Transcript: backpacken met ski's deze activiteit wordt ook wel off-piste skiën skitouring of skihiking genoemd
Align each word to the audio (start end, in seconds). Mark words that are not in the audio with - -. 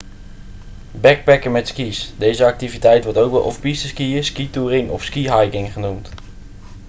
backpacken 1.01 1.51
met 1.51 1.67
ski's 1.67 2.13
deze 2.17 2.45
activiteit 2.45 3.03
wordt 3.03 3.19
ook 3.19 3.31
wel 3.31 3.41
off-piste 3.41 3.87
skiën 3.87 4.23
skitouring 4.23 4.89
of 4.89 5.03
skihiking 5.03 5.73
genoemd 5.73 6.09